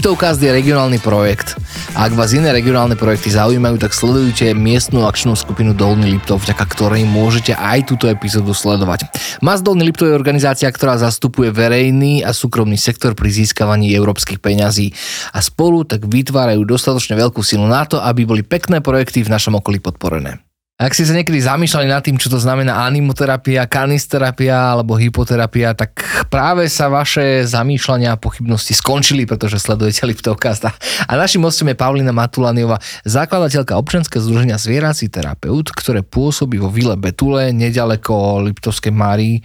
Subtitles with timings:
[0.00, 1.60] Liptovcast je regionálny projekt.
[1.92, 7.04] Ak vás iné regionálne projekty zaujímajú, tak sledujte miestnu akčnú skupinu Dolný Liptov, vďaka ktorej
[7.04, 9.12] môžete aj túto epizódu sledovať.
[9.44, 14.96] MAS Dolný Liptov je organizácia, ktorá zastupuje verejný a súkromný sektor pri získavaní európskych peňazí
[15.36, 19.60] a spolu tak vytvárajú dostatočne veľkú silu na to, aby boli pekné projekty v našom
[19.60, 20.40] okolí podporené.
[20.80, 26.00] Ak ste sa niekedy zamýšľali nad tým, čo to znamená animoterapia, kanisterapia alebo hypoterapia, tak
[26.32, 30.72] práve sa vaše zamýšľania a pochybnosti skončili, pretože sledujete Liptovcast.
[31.04, 36.96] A našim hostom je Pavlina Matulaniova, zakladateľka občianského združenia Zvierací terapeut, ktoré pôsobí vo Vile
[36.96, 39.44] Betule, nedaleko Liptovskej Márii.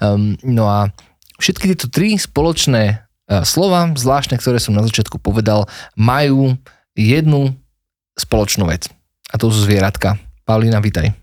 [0.00, 0.88] Um, no a
[1.36, 6.56] všetky tieto tri spoločné uh, slova, zvláštne, ktoré som na začiatku povedal, majú
[6.96, 7.52] jednu
[8.16, 8.88] spoločnú vec.
[9.28, 10.16] A to sú zvieratka
[10.50, 11.14] Paulína, vitaj.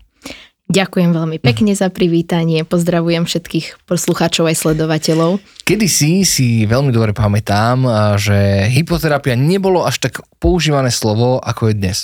[0.72, 5.44] Ďakujem veľmi pekne za privítanie, pozdravujem všetkých poslucháčov aj sledovateľov.
[5.68, 7.84] Kedy si si veľmi dobre pamätám,
[8.16, 11.98] že hypoterapia nebolo až tak používané slovo, ako je dnes.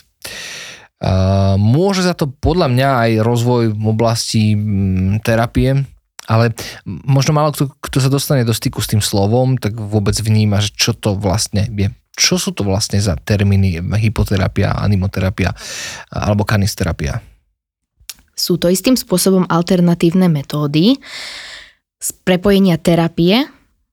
[1.56, 5.80] Môže za to podľa mňa aj rozvoj v oblasti mm, terapie,
[6.28, 6.52] ale
[6.84, 10.76] možno málo kto, kto sa dostane do styku s tým slovom, tak vôbec vníma, že
[10.76, 15.50] čo to vlastne je čo sú to vlastne za termíny hypoterapia, animoterapia
[16.14, 17.18] alebo kanisterapia?
[18.34, 20.98] Sú to istým spôsobom alternatívne metódy
[21.98, 23.46] z prepojenia terapie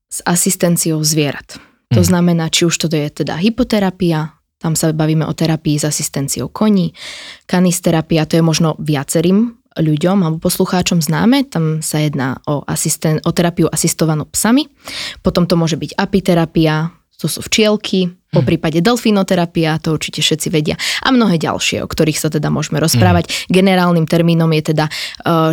[0.10, 1.62] s asistenciou zvierat.
[1.94, 2.10] To hmm.
[2.10, 6.94] znamená, či už to je teda hypoterapia, tam sa bavíme o terapii s asistenciou koní,
[7.50, 13.32] kanisterapia, to je možno viacerým ľuďom alebo poslucháčom známe, tam sa jedná o, asisten- o
[13.32, 14.68] terapiu asistovanú psami,
[15.24, 16.92] potom to môže byť apiterapia,
[17.22, 20.80] to sú včielky, po prípade delfinoterapia, to určite všetci vedia.
[21.04, 23.28] A mnohé ďalšie, o ktorých sa teda môžeme rozprávať.
[23.28, 23.32] Mm.
[23.52, 24.92] Generálnym termínom je teda e,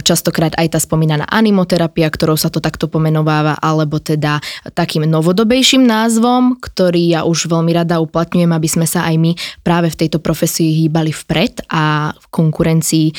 [0.06, 4.38] častokrát aj tá spomínaná animoterapia, ktorou sa to takto pomenováva, alebo teda
[4.78, 9.34] takým novodobejším názvom, ktorý ja už veľmi rada uplatňujem, aby sme sa aj my
[9.66, 13.14] práve v tejto profesii hýbali vpred a v konkurencii e,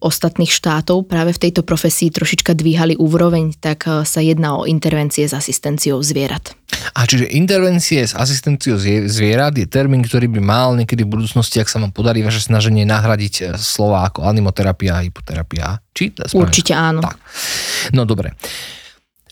[0.00, 5.28] ostatných štátov práve v tejto profesii trošička dvíhali úroveň, tak e, sa jedná o intervencie
[5.28, 6.56] s asistenciou zvierat.
[6.94, 11.58] A čiže intervencie s asistenciou produkciu zvierat je termín, ktorý by mal niekedy v budúcnosti,
[11.58, 15.82] ak sa vám podarí vaše snaženie nahradiť e, slova ako animoterapia a hypoterapia.
[15.90, 16.14] Či?
[16.34, 17.02] Určite áno.
[17.02, 17.18] Tak.
[17.90, 18.38] No dobre.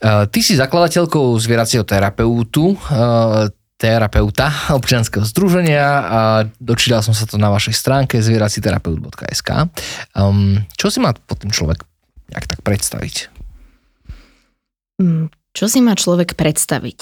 [0.02, 2.78] E, ty si zakladateľkou zvieracieho terapeutu, e,
[3.78, 6.20] terapeuta občianského združenia a
[6.58, 9.50] dočítal som sa to na vašej stránke zvieraciterapeut.sk.
[10.18, 11.86] Um, čo si má pod tým človek
[12.34, 13.30] jak tak predstaviť?
[14.98, 17.00] Mm, čo si má človek predstaviť?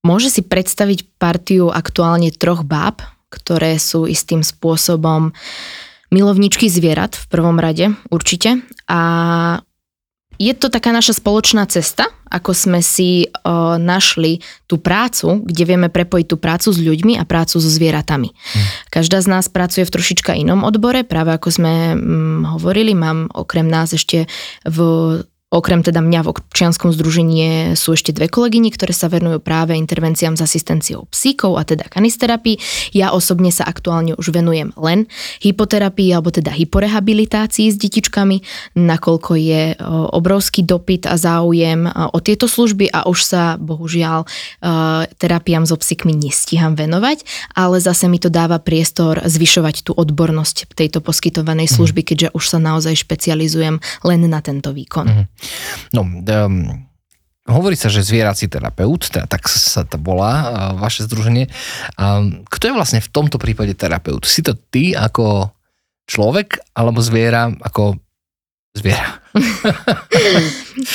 [0.00, 5.30] Môže si predstaviť partiu aktuálne troch báb, ktoré sú istým spôsobom
[6.10, 8.64] milovničky zvierat v prvom rade, určite.
[8.90, 9.00] A
[10.40, 15.92] je to taká naša spoločná cesta, ako sme si o, našli tú prácu, kde vieme
[15.92, 18.32] prepojiť tú prácu s ľuďmi a prácu so zvieratami.
[18.32, 18.66] Hmm.
[18.88, 23.68] Každá z nás pracuje v trošička inom odbore, práve ako sme hm, hovorili, mám okrem
[23.68, 24.24] nás ešte
[24.64, 24.78] v
[25.50, 30.38] Okrem teda mňa v občianskom združení sú ešte dve kolegyne, ktoré sa venujú práve intervenciám
[30.38, 32.54] s asistenciou psíkov a teda kanisterapii.
[32.94, 35.10] Ja osobne sa aktuálne už venujem len
[35.42, 38.46] hypoterapii alebo teda hyporehabilitácii s detičkami,
[38.78, 39.74] nakoľko je
[40.14, 44.30] obrovský dopyt a záujem o tieto služby a už sa bohužiaľ
[45.18, 47.26] terapiám so psíkmi nestíham venovať,
[47.58, 51.74] ale zase mi to dáva priestor zvyšovať tú odbornosť tejto poskytovanej mhm.
[51.74, 55.26] služby, keďže už sa naozaj špecializujem len na tento výkon.
[55.26, 55.39] Mm.
[55.90, 56.54] No, um,
[57.48, 61.48] hovorí sa, že zvierací terapeut, teda tak sa to volá, uh, vaše združenie.
[61.96, 64.24] Um, kto je vlastne v tomto prípade terapeut?
[64.26, 65.50] Si to ty ako
[66.10, 67.98] človek, alebo zviera ako
[68.74, 69.22] zviera?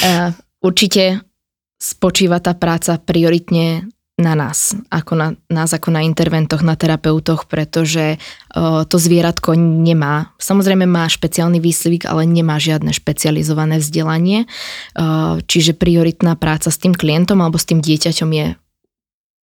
[0.03, 0.31] uh,
[0.67, 1.23] určite
[1.79, 8.15] spočíva tá práca prioritne na nás, ako na, nás ako na interventoch, na terapeutoch, pretože
[8.15, 14.47] uh, to zvieratko nemá, samozrejme má špeciálny výsvik, ale nemá žiadne špecializované vzdelanie,
[14.95, 18.47] uh, čiže prioritná práca s tým klientom alebo s tým dieťaťom je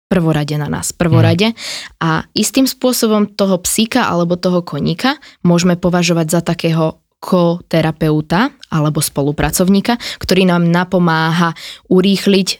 [0.08, 1.52] prvorade na nás, prvorade.
[1.52, 1.56] Mm.
[2.00, 9.99] A istým spôsobom toho psíka alebo toho koníka môžeme považovať za takého koterapeuta alebo spolupracovníka,
[10.23, 11.58] ktorý nám napomáha
[11.90, 12.56] urýchliť e,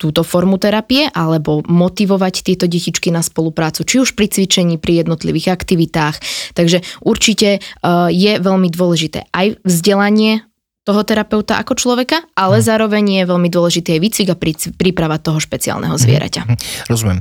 [0.00, 5.52] túto formu terapie alebo motivovať tieto detičky na spoluprácu, či už pri cvičení, pri jednotlivých
[5.52, 6.16] aktivitách.
[6.56, 10.48] Takže určite e, je veľmi dôležité aj vzdelanie
[10.80, 12.64] toho terapeuta ako človeka, ale hmm.
[12.64, 14.40] zároveň je veľmi dôležitý aj výcvik a
[14.80, 16.00] príprava toho špeciálneho mhm.
[16.00, 16.42] zvieraťa.
[16.48, 16.56] Hmm.
[16.88, 17.20] Rozumiem.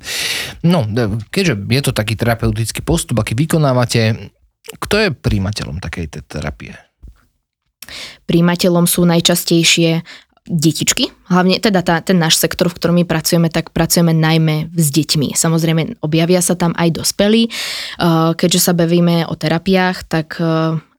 [0.63, 0.87] No,
[1.27, 4.31] keďže je to taký terapeutický postup, aký vykonávate,
[4.67, 6.75] kto je príjimateľom takej terapie?
[8.29, 10.05] Príjimateľom sú najčastejšie
[10.49, 14.89] detičky, hlavne teda tá, ten náš sektor, v ktorom my pracujeme, tak pracujeme najmä s
[14.89, 15.37] deťmi.
[15.37, 17.53] Samozrejme, objavia sa tam aj dospelí.
[18.33, 20.41] Keďže sa bavíme o terapiách, tak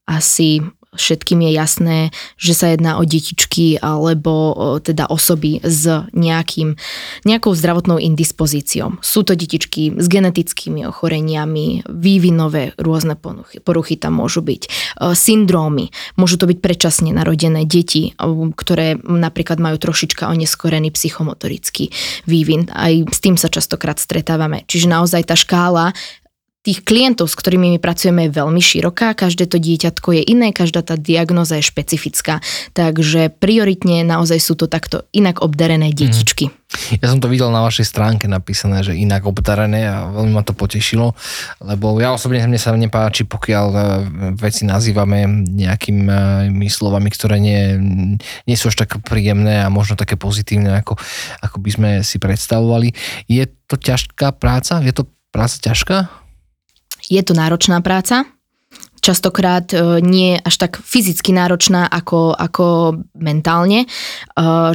[0.07, 1.99] asi všetkým je jasné,
[2.35, 6.75] že sa jedná o detičky alebo teda osoby s nejakým,
[7.23, 8.99] nejakou zdravotnou indispozíciou.
[8.99, 14.63] Sú to detičky s genetickými ochoreniami, vývinové rôzne poruchy, poruchy tam môžu byť,
[15.15, 18.19] syndrómy, môžu to byť predčasne narodené deti,
[18.59, 21.95] ktoré napríklad majú trošička oneskorený psychomotorický
[22.27, 22.67] vývin.
[22.75, 24.67] Aj s tým sa častokrát stretávame.
[24.67, 25.95] Čiže naozaj tá škála
[26.61, 29.17] tých klientov, s ktorými my pracujeme, je veľmi široká.
[29.17, 32.45] Každé to dieťatko je iné, každá tá diagnoza je špecifická.
[32.77, 35.97] Takže prioritne naozaj sú to takto inak obdarené mhm.
[35.97, 36.53] detičky.
[37.03, 40.55] Ja som to videl na vašej stránke napísané, že inak obdarené a veľmi ma to
[40.55, 41.19] potešilo,
[41.59, 43.81] lebo ja osobne mne sa nepáči, pokiaľ e,
[44.39, 47.75] veci nazývame nejakými slovami, ktoré nie,
[48.47, 50.95] nie sú až tak príjemné a možno také pozitívne, ako,
[51.43, 52.95] ako by sme si predstavovali.
[53.27, 54.79] Je to ťažká práca?
[54.79, 56.20] Je to práca ťažká?
[57.11, 58.23] Je to náročná práca,
[59.01, 62.67] častokrát e, nie až tak fyzicky náročná ako, ako
[63.17, 63.85] mentálne.
[63.85, 63.87] E,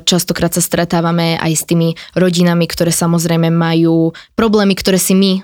[0.01, 5.41] častokrát sa stretávame aj s tými rodinami, ktoré samozrejme majú problémy, ktoré si my, e,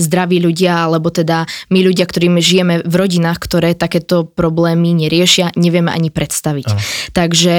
[0.00, 5.92] zdraví ľudia, alebo teda my ľudia, ktorými žijeme v rodinách, ktoré takéto problémy neriešia, nevieme
[5.92, 6.68] ani predstaviť.
[6.72, 6.80] Aha.
[7.14, 7.54] Takže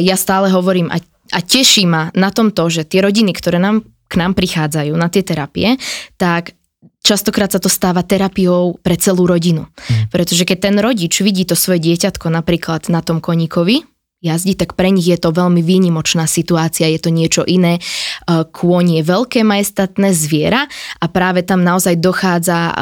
[0.00, 0.98] ja stále hovorím a,
[1.36, 5.06] a teší ma na tom to, že tie rodiny, ktoré nám k nám prichádzajú na
[5.06, 5.78] tie terapie,
[6.18, 6.58] tak
[7.10, 9.66] častokrát sa to stáva terapiou pre celú rodinu.
[9.66, 10.14] Mm.
[10.14, 13.82] Pretože keď ten rodič vidí to svoje dieťatko napríklad na tom koníkovi,
[14.20, 17.80] jazdiť, tak pre nich je to veľmi výnimočná situácia, je to niečo iné.
[17.80, 20.68] E, kôň je veľké majestatné zviera
[21.00, 22.72] a práve tam naozaj dochádza e,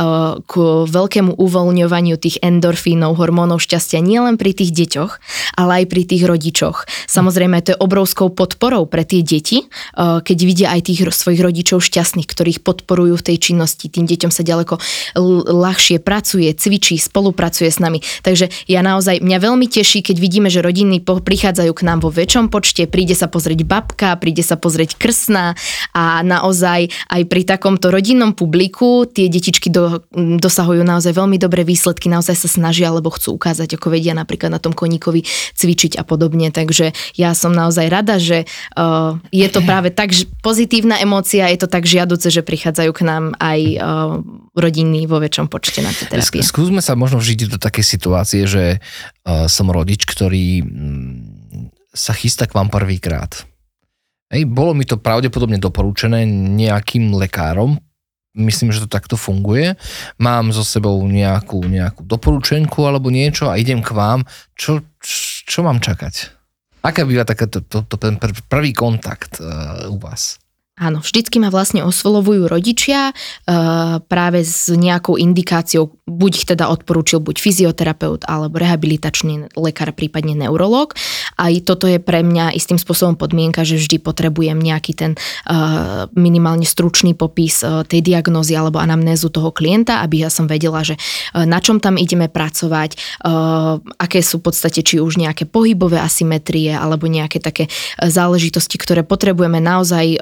[0.42, 0.54] k
[0.90, 5.12] veľkému uvoľňovaniu tých endorfínov, hormónov šťastia nielen pri tých deťoch,
[5.54, 6.90] ale aj pri tých rodičoch.
[7.06, 11.86] Samozrejme, to je obrovskou podporou pre tie deti, e, keď vidia aj tých svojich rodičov
[11.86, 13.86] šťastných, ktorých podporujú v tej činnosti.
[13.86, 14.74] Tým deťom sa ďaleko
[15.54, 18.02] ľahšie pracuje, cvičí, spolupracuje s nami.
[18.26, 20.98] Takže ja naozaj, mňa veľmi teší, keď vidíme, že rodiny
[21.28, 25.52] prichádzajú k nám vo väčšom počte, príde sa pozrieť babka, príde sa pozrieť krsná
[25.92, 32.08] a naozaj aj pri takomto rodinnom publiku tie detičky do, dosahujú naozaj veľmi dobré výsledky,
[32.08, 36.48] naozaj sa snažia, alebo chcú ukázať, ako vedia napríklad na tom koníkovi cvičiť a podobne.
[36.48, 38.48] Takže ja som naozaj rada, že
[38.78, 43.36] uh, je to práve tak pozitívna emócia, je to tak žiaduce, že prichádzajú k nám
[43.36, 43.82] aj uh,
[44.56, 46.40] rodiny vo väčšom počte na tie terapie.
[46.40, 50.64] Skúsme sa možno vžiť do takej situácie, že uh, som rodič, ktorý
[51.92, 53.44] sa chystá k vám prvýkrát.
[54.28, 57.80] Hej, bolo mi to pravdepodobne doporučené nejakým lekárom,
[58.38, 59.74] myslím, že to takto funguje.
[60.22, 64.24] Mám so sebou nejakú, nejakú doporučenku alebo niečo a idem k vám.
[64.54, 64.84] Čo,
[65.44, 66.38] čo mám čakať?
[66.84, 70.38] Aká býva takéto to, to, ten prvý kontakt uh, u vás?
[70.78, 73.12] Áno, vždycky ma vlastne oslovujú rodičia e,
[73.98, 80.94] práve s nejakou indikáciou, buď ich teda odporúčil buď fyzioterapeut alebo rehabilitačný lekár, prípadne neurolog.
[81.34, 85.18] Aj toto je pre mňa istým spôsobom podmienka, že vždy potrebujem nejaký ten e,
[86.14, 90.94] minimálne stručný popis e, tej diagnózy alebo anamnézu toho klienta, aby ja som vedela, že
[90.94, 92.96] e, na čom tam ideme pracovať, e,
[93.98, 97.70] aké sú v podstate či už nejaké pohybové asymetrie alebo nejaké také e,
[98.06, 100.18] záležitosti, ktoré potrebujeme naozaj e,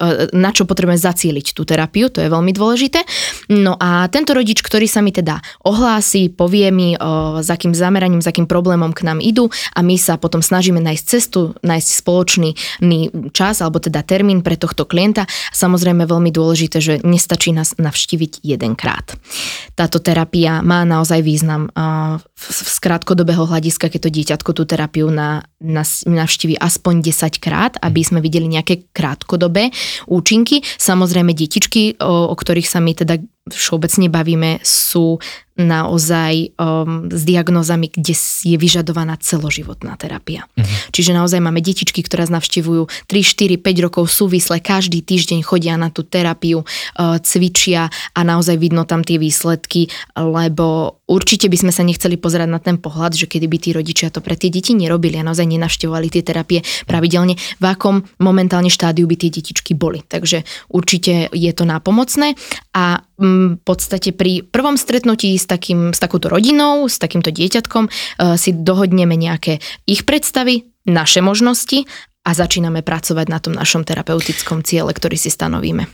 [0.47, 3.03] na čo potrebujeme zacieliť tú terapiu, to je veľmi dôležité.
[3.51, 8.23] No a tento rodič, ktorý sa mi teda ohlási, povie mi, o, za akým zameraním,
[8.23, 12.51] za akým problémom k nám idú a my sa potom snažíme nájsť cestu, nájsť spoločný
[13.35, 15.27] čas alebo teda termín pre tohto klienta.
[15.51, 19.19] Samozrejme veľmi dôležité, že nestačí nás navštíviť jedenkrát.
[19.75, 21.73] Táto terapia má naozaj význam
[22.37, 28.05] z krátkodobého hľadiska, keď to dieťatko tú terapiu na, na, navštívi aspoň 10 krát, aby
[28.05, 29.73] sme videli nejaké krátkodobé
[30.05, 30.36] účinky.
[30.77, 35.23] Samozrejme, detičky, o, o ktorých sa my teda všeobecne bavíme, sú
[35.57, 38.13] naozaj um, s diagnózami, kde
[38.45, 40.45] je vyžadovaná celoživotná terapia.
[40.53, 40.69] Uh-huh.
[40.93, 45.89] Čiže naozaj máme detičky, ktoré navštevujú 3, 4, 5 rokov súvisle, každý týždeň chodia na
[45.89, 51.81] tú terapiu, uh, cvičia a naozaj vidno tam tie výsledky, lebo určite by sme sa
[51.81, 55.17] nechceli pozerať na ten pohľad, že kedy by tí rodičia to pre tie deti nerobili
[55.17, 60.05] a naozaj nenavštevovali tie terapie pravidelne, v akom momentálne štádiu by tie detičky boli.
[60.05, 62.37] Takže určite je to nápomocné
[62.77, 67.91] a v podstate pri prvom stretnutí s, takým, s takouto rodinou, s takýmto dieťatkom e,
[68.37, 71.83] si dohodneme nejaké ich predstavy, naše možnosti
[72.27, 75.87] a začíname pracovať na tom našom terapeutickom ciele, ktorý si stanovíme.
[75.87, 75.91] E,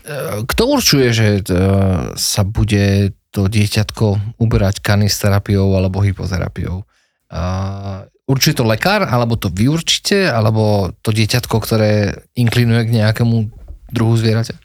[0.49, 1.43] kto určuje, že e,
[2.17, 6.85] sa bude to dieťatko uberať kanisterapiou alebo hypoterapiou?
[8.29, 13.49] Určite to lekár, alebo to vy určite, alebo to dieťatko, ktoré inklinuje k nejakému
[13.89, 14.57] druhu zvieraťa?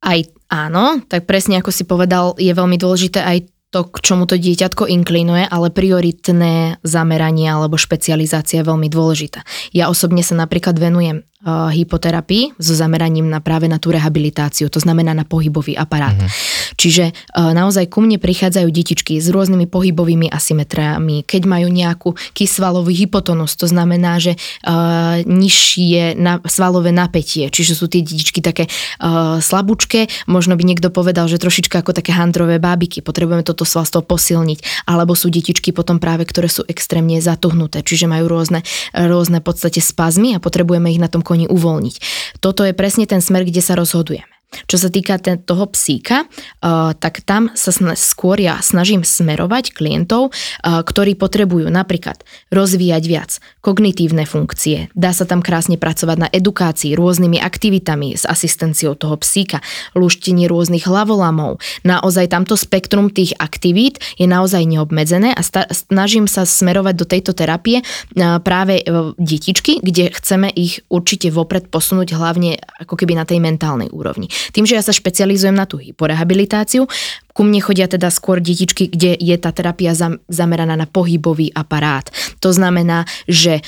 [0.00, 3.38] Aj áno, tak presne ako si povedal, je veľmi dôležité aj
[3.70, 9.46] to, k čomu to dieťatko inklinuje, ale prioritné zameranie alebo špecializácia je veľmi dôležitá.
[9.70, 15.14] Ja osobne sa napríklad venujem hypoterapii so zameraním na práve na tú rehabilitáciu, to znamená
[15.14, 16.16] na pohybový aparát.
[16.16, 16.76] Mm-hmm.
[16.76, 23.06] Čiže uh, naozaj ku mne prichádzajú detičky s rôznymi pohybovými asymetriami, keď majú nejakú kysvalový
[23.06, 28.66] hypotonus, to znamená, že uh, nižšie na, svalové napätie, čiže sú tie detičky také
[29.00, 33.66] uh, slabúčke, možno by niekto povedal, že trošička ako také handrové bábiky, potrebujeme to toto
[33.66, 38.64] svalstvo posilniť, alebo sú detičky potom práve, ktoré sú extrémne zatuhnuté, čiže majú rôzne,
[38.96, 41.94] rôzne podstate spazmy a potrebujeme ich na tom koni uvoľniť.
[42.42, 44.29] Toto je presne ten smer, kde sa rozhodujeme.
[44.66, 49.70] Čo sa týka ten, toho psíka, uh, tak tam sa sna- skôr ja snažím smerovať
[49.70, 53.30] klientov, uh, ktorí potrebujú napríklad rozvíjať viac
[53.62, 54.90] kognitívne funkcie.
[54.98, 59.62] Dá sa tam krásne pracovať na edukácii rôznymi aktivitami s asistenciou toho psíka,
[59.94, 61.62] luštenie rôznych hlavolamov.
[61.86, 67.32] Naozaj tamto spektrum tých aktivít je naozaj neobmedzené a sta- snažím sa smerovať do tejto
[67.38, 73.22] terapie uh, práve uh, detičky, kde chceme ich určite vopred posunúť hlavne ako keby na
[73.22, 74.26] tej mentálnej úrovni.
[74.50, 76.88] Tým, že ja sa špecializujem na tú hyporehabilitáciu,
[77.32, 79.94] ku mne chodia teda skôr detičky, kde je tá terapia
[80.26, 82.10] zameraná na pohybový aparát.
[82.42, 83.62] To znamená, že e,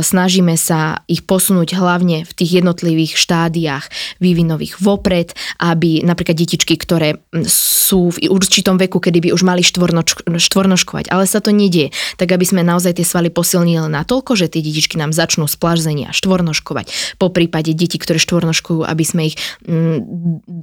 [0.00, 3.84] snažíme sa ich posunúť hlavne v tých jednotlivých štádiách
[4.22, 7.18] vývinových vopred, aby napríklad detičky, ktoré
[7.50, 12.30] sú v určitom veku, kedy by už mali štvornoč, štvornoškovať, ale sa to nedieje, tak
[12.30, 17.18] aby sme naozaj tie svaly posilnili natoľko, že tie detičky nám začnú z plažzenia štvornoškovať.
[17.20, 19.36] Po prípade deti, ktoré štvornoškujú, aby sme ich,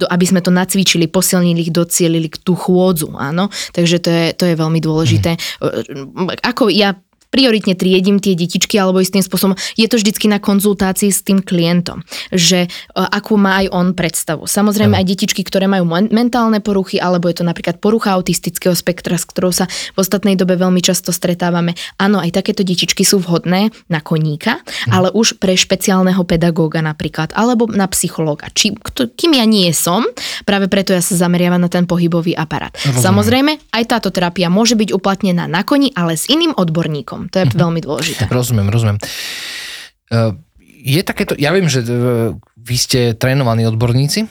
[0.08, 3.50] aby sme to nacvičili, posilnili ich, docielili k tú chôdzu, áno.
[3.74, 5.36] Takže to je, to je veľmi dôležité.
[5.60, 6.30] Mm.
[6.42, 6.96] Ako ja
[7.34, 9.58] prioritne triedím tie detičky alebo istým spôsobom.
[9.74, 14.46] Je to vždycky na konzultácii s tým klientom, že e, akú má aj on predstavu.
[14.46, 19.26] Samozrejme aj detičky, ktoré majú mentálne poruchy, alebo je to napríklad porucha autistického spektra, s
[19.26, 21.74] ktorou sa v ostatnej dobe veľmi často stretávame.
[21.98, 24.90] Áno, aj takéto detičky sú vhodné na koníka, mhm.
[24.94, 28.46] ale už pre špeciálneho pedagóga napríklad, alebo na psychológa.
[28.54, 30.06] Či, kým ja nie som,
[30.46, 32.70] práve preto ja sa zameriavam na ten pohybový aparát.
[32.78, 33.02] Rozumiem.
[33.02, 37.23] Samozrejme, aj táto terapia môže byť uplatnená na koni, ale s iným odborníkom.
[37.30, 37.60] To je mm-hmm.
[37.60, 38.22] veľmi dôležité.
[38.28, 38.98] Rozumiem, rozumiem.
[40.10, 40.36] Uh,
[40.84, 44.28] je takéto, ja viem, že uh, vy ste trénovaní odborníci,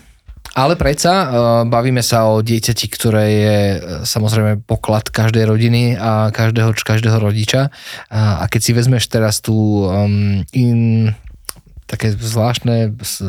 [0.54, 1.28] ale predsa uh,
[1.66, 3.58] bavíme sa o dieťati, ktoré je
[4.06, 7.74] samozrejme poklad každej rodiny a každého, každého rodiča.
[8.14, 11.10] A keď si vezmeš teraz tú um, in,
[11.94, 13.22] také zvláštne e,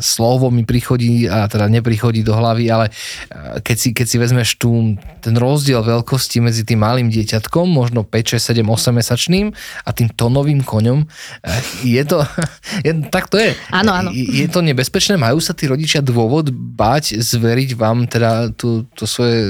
[0.00, 4.56] slovo mi prichodí a teda neprichodí do hlavy, ale e, keď si, keď si vezmeš
[4.56, 9.46] tú, ten rozdiel veľkosti medzi tým malým dieťatkom, možno 5, 6, 7, 8 mesačným
[9.84, 11.52] a tým tonovým koňom, e,
[11.84, 12.24] je to,
[12.88, 13.52] je, tak to je.
[13.68, 14.08] Áno, áno.
[14.16, 15.20] Je, to nebezpečné?
[15.20, 19.44] Majú sa tí rodičia dôvod bať, zveriť vám teda tú, to svoje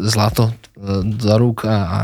[0.00, 0.56] zlato
[1.04, 2.00] do rúk a, a,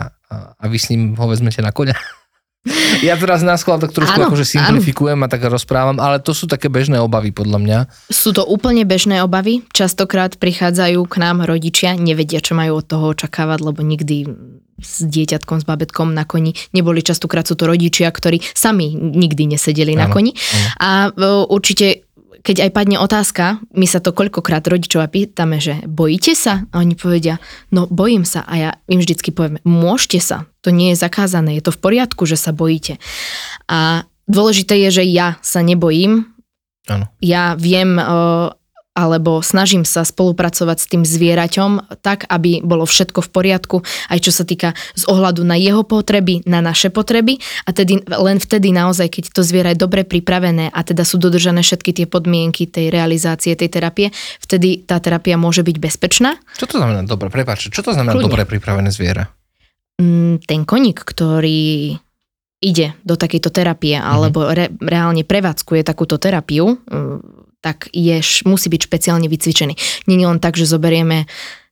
[0.60, 1.96] a vy s ním ho vezmete na koňa?
[3.06, 5.24] Ja teraz na tak trošku akože simplifikujem áno.
[5.24, 7.78] a tak rozprávam, ale to sú také bežné obavy podľa mňa.
[8.12, 9.64] Sú to úplne bežné obavy.
[9.72, 14.28] Častokrát prichádzajú k nám rodičia, nevedia, čo majú od toho očakávať, lebo nikdy
[14.80, 16.56] s dieťatkom, s babetkom na koni.
[16.72, 20.32] Neboli častokrát sú to rodičia, ktorí sami nikdy nesedeli áno, na koni.
[20.32, 20.68] Áno.
[20.80, 21.20] A e,
[21.52, 22.09] určite
[22.40, 26.64] keď aj padne otázka, my sa to koľkokrát rodičov pýtame, že bojíte sa?
[26.72, 27.36] A oni povedia,
[27.72, 28.44] no bojím sa.
[28.48, 32.24] A ja im vždycky poviem, môžete sa, to nie je zakázané, je to v poriadku,
[32.24, 32.96] že sa bojíte.
[33.68, 36.30] A dôležité je, že ja sa nebojím,
[36.88, 37.06] Ano.
[37.22, 38.00] Ja viem,
[38.90, 43.76] alebo snažím sa spolupracovať s tým zvieraťom tak, aby bolo všetko v poriadku,
[44.10, 48.42] aj čo sa týka z ohľadu na jeho potreby, na naše potreby a tedy len
[48.42, 52.66] vtedy naozaj, keď to zviera je dobre pripravené a teda sú dodržané všetky tie podmienky
[52.66, 54.10] tej realizácie tej terapie,
[54.42, 56.34] vtedy tá terapia môže byť bezpečná.
[56.58, 57.30] Čo to znamená dobre?
[57.30, 58.26] Prepáč, čo to znamená Kľudne.
[58.26, 59.30] dobre pripravené zviera?
[60.02, 61.94] Mm, ten koník, ktorý
[62.60, 64.12] ide do takejto terapie mm-hmm.
[64.12, 66.76] alebo re, reálne prevádzkuje takúto terapiu,
[67.60, 69.74] tak je, musí byť špeciálne vycvičený.
[70.08, 71.28] Je len tak, že zoberieme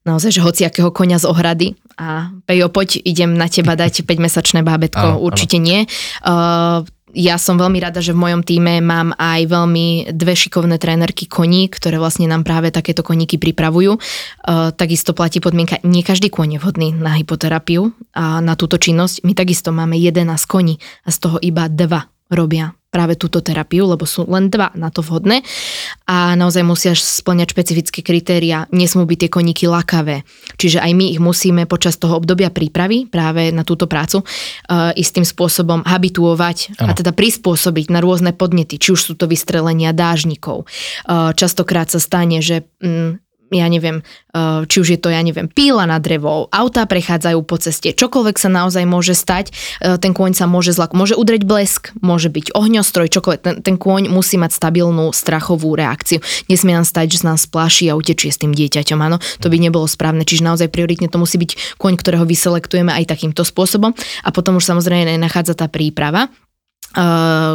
[0.09, 1.69] naozaj, že hociakého konia z ohrady
[1.99, 5.19] a Pejo, poď, idem na teba dať 5-mesačné bábetko.
[5.19, 5.67] Áno, Určite áno.
[5.67, 5.79] nie.
[6.23, 11.25] Uh, ja som veľmi rada, že v mojom týme mám aj veľmi dve šikovné trénerky
[11.25, 13.97] koní, ktoré vlastne nám práve takéto koníky pripravujú.
[13.97, 19.25] Uh, takisto platí podmienka, nie každý kôň je vhodný na hypoterapiu a na túto činnosť.
[19.25, 24.09] My takisto máme 11 koní a z toho iba dva robia práve túto terapiu, lebo
[24.09, 25.45] sú len dva na to vhodné
[26.09, 30.25] a naozaj musia splňať špecifické kritéria, nesmú byť tie koníky lakavé.
[30.57, 35.29] Čiže aj my ich musíme počas toho obdobia prípravy práve na túto prácu uh, istým
[35.29, 36.89] spôsobom habituovať ano.
[36.89, 40.65] a teda prispôsobiť na rôzne podnety, či už sú to vystrelenia dážnikov.
[41.05, 45.49] Uh, častokrát sa stane, že mm, ja neviem, eh, či už je to, ja neviem,
[45.49, 50.37] píla na drevo, autá prechádzajú po ceste, čokoľvek sa naozaj môže stať, eh, ten kôň
[50.37, 54.53] sa môže zlak, môže udreť blesk, môže byť ohňostroj, čokoľvek, ten, ten kôň musí mať
[54.55, 56.21] stabilnú strachovú reakciu.
[56.47, 59.57] Nesmie nám stať, že sa nám spláši a utečie s tým dieťaťom, áno, to by
[59.57, 63.97] nebolo správne, čiže naozaj prioritne to musí byť kôň, ktorého vyselektujeme aj takýmto spôsobom.
[64.25, 66.29] A potom už samozrejme nachádza tá príprava,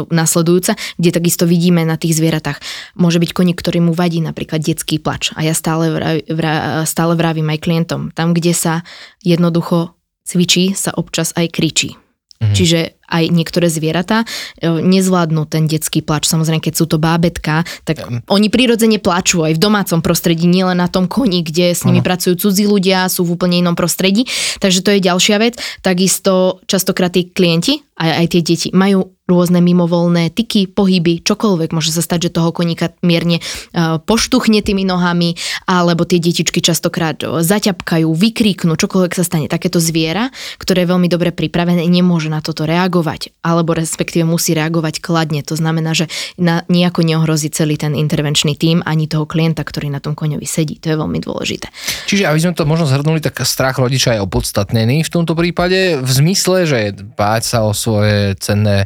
[0.08, 2.62] nasledujúca, kde takisto vidíme na tých zvieratách.
[2.94, 5.34] Môže byť koník, ktorý mu vadí napríklad detský plač.
[5.34, 6.54] A ja stále, vra, vra,
[6.86, 8.86] stále vravím aj klientom, tam, kde sa
[9.26, 11.98] jednoducho cvičí, sa občas aj kričí.
[12.42, 12.54] Mhm.
[12.54, 14.26] Čiže aj niektoré zvieratá
[14.60, 16.26] nezvládnu ten detský plač.
[16.26, 18.18] Samozrejme, keď sú to bábetka, tak um.
[18.26, 22.06] oni prirodzene plačú aj v domácom prostredí, nielen na tom koni, kde s nimi uh.
[22.06, 24.26] pracujú cudzí ľudia, sú v úplne inom prostredí.
[24.58, 25.54] Takže to je ďalšia vec.
[25.78, 31.72] Takisto častokrát tí klienti, aj, aj tie deti, majú rôzne mimovolné tyky, pohyby, čokoľvek.
[31.72, 35.32] Môže sa stať, že toho koníka mierne uh, poštuchne tými nohami,
[35.64, 39.48] alebo tie detičky častokrát uh, zaťapkajú, vykríknú, čokoľvek sa stane.
[39.48, 40.28] Takéto zviera,
[40.60, 45.40] ktoré je veľmi dobre pripravené, nemôže na toto reagovať, alebo respektíve musí reagovať kladne.
[45.48, 50.04] To znamená, že na, nejako neohrozí celý ten intervenčný tím ani toho klienta, ktorý na
[50.04, 50.76] tom koňovi sedí.
[50.84, 51.72] To je veľmi dôležité.
[52.12, 56.10] Čiže aby sme to možno zhrnuli, tak strach rodiča je opodstatnený v tomto prípade v
[56.12, 58.84] zmysle, že báť sa o svoje cenné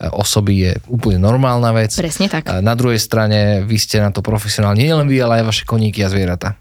[0.00, 1.94] osoby je úplne normálna vec.
[1.94, 2.48] Presne tak.
[2.62, 6.02] Na druhej strane vy ste na to profesionálne, nie len vy, ale aj vaše koníky
[6.04, 6.58] a zvieratá.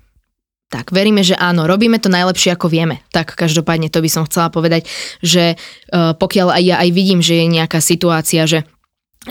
[0.73, 3.05] Tak, veríme, že áno, robíme to najlepšie, ako vieme.
[3.13, 4.89] Tak, každopádne to by som chcela povedať,
[5.21, 5.53] že
[5.93, 8.65] uh, pokiaľ aj ja aj vidím, že je nejaká situácia, že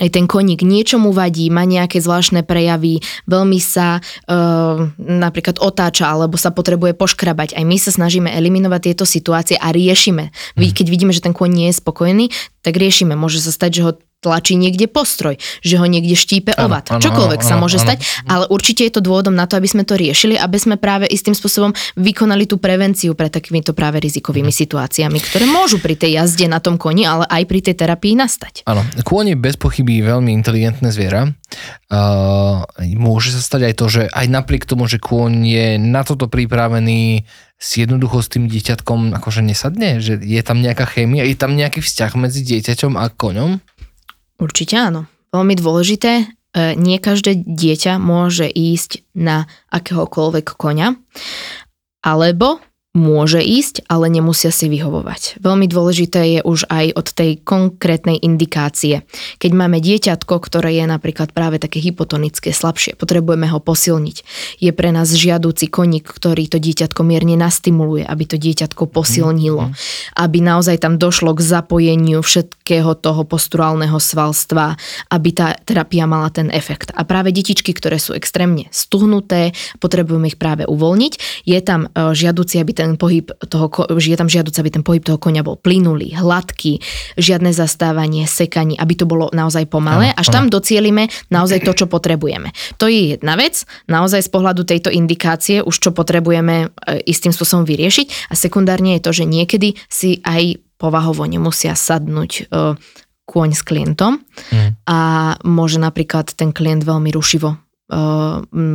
[0.01, 4.35] aj ten koník niečo mu vadí, má nejaké zvláštne prejavy, veľmi sa e,
[4.97, 7.53] napríklad otáča alebo sa potrebuje poškrabať.
[7.53, 10.33] Aj my sa snažíme eliminovať tieto situácie a riešime.
[10.57, 10.73] Mm.
[10.73, 12.33] Keď vidíme, že ten kôň nie je spokojný,
[12.65, 13.13] tak riešime.
[13.13, 13.91] Môže sa stať, že ho
[14.23, 16.79] tlačí niekde postroj, že ho niekde štípe ano.
[16.79, 17.85] Ano, Čokoľvek ano, sa môže ano.
[17.91, 21.11] stať, ale určite je to dôvodom na to, aby sme to riešili, aby sme práve
[21.11, 24.59] istým spôsobom vykonali tú prevenciu pre takýmito práve rizikovými mhm.
[24.63, 28.63] situáciami, ktoré môžu pri tej jazde na tom koni, ale aj pri tej terapii nastať.
[28.63, 31.27] Áno, kôň je bez pochyby veľmi inteligentné zviera.
[31.93, 32.65] Uh,
[32.97, 37.27] môže sa stať aj to, že aj napriek tomu, že kôň je na toto pripravený,
[37.63, 40.03] si jednoducho s tým dieťatkom akože nesadne?
[40.03, 43.63] Že je tam nejaká chémia, je tam nejaký vzťah medzi dieťaťom a koňom?
[44.41, 45.05] Určite áno.
[45.33, 46.25] Veľmi dôležité, e,
[46.77, 50.97] nie každé dieťa môže ísť na akéhokoľvek koňa,
[52.03, 52.61] alebo
[52.93, 55.41] môže ísť, ale nemusia si vyhovovať.
[55.41, 59.01] Veľmi dôležité je už aj od tej konkrétnej indikácie.
[59.41, 64.17] Keď máme dieťatko, ktoré je napríklad práve také hypotonické, slabšie, potrebujeme ho posilniť.
[64.61, 69.75] Je pre nás žiadúci koník, ktorý to dieťatko mierne nastimuluje, aby to dieťatko posilnilo, mm.
[70.21, 74.77] aby naozaj tam došlo k zapojeniu všetkého toho posturálneho svalstva,
[75.09, 76.93] aby tá terapia mala ten efekt.
[76.93, 81.13] A práve detičky, ktoré sú extrémne stuhnuté, potrebujeme ich práve uvoľniť.
[81.49, 84.83] Je tam e, žiaduci, aby ten ten pohyb toho, že je tam žiaduca, aby ten
[84.83, 86.83] pohyb toho konia bol plynulý, hladký,
[87.15, 92.51] žiadne zastávanie, sekanie, aby to bolo naozaj pomalé, až tam docielime naozaj to, čo potrebujeme.
[92.83, 97.63] To je jedna vec, naozaj z pohľadu tejto indikácie už čo potrebujeme e, istým spôsobom
[97.63, 98.29] vyriešiť.
[98.29, 102.43] A sekundárne je to, že niekedy si aj povahovo nemusia sadnúť e,
[103.23, 104.19] kôň s klientom.
[104.51, 104.75] Mm.
[104.89, 104.99] a
[105.45, 107.55] môže napríklad ten klient veľmi rušivo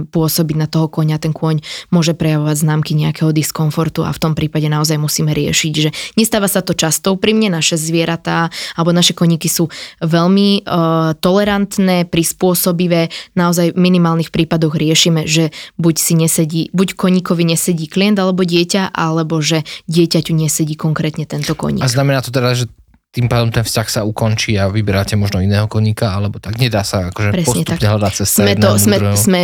[0.08, 4.70] pôsobiť na toho konia, ten kôň môže prejavovať známky nejakého diskomfortu a v tom prípade
[4.70, 7.18] naozaj musíme riešiť, že nestáva sa to často.
[7.18, 9.66] Pri mne, naše zvieratá alebo naše koníky sú
[10.00, 17.42] veľmi uh, tolerantné, prispôsobivé, naozaj v minimálnych prípadoch riešime, že buď si nesedí, buď koníkovi
[17.42, 21.82] nesedí klient alebo dieťa, alebo že dieťaťu nesedí konkrétne tento koník.
[21.82, 22.70] A znamená to teda, že
[23.18, 27.10] tým pádom ten vzťah sa ukončí a vyberáte možno iného koníka, alebo tak nedá sa
[27.10, 27.90] akože Presne postupne tak.
[27.90, 29.42] hľadať cesta sme to, sme, sme,